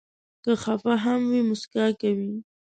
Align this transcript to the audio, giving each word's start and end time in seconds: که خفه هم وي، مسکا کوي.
که 0.43 0.51
خفه 0.63 0.93
هم 1.03 1.21
وي، 1.29 1.41
مسکا 1.49 1.85
کوي. 2.01 2.31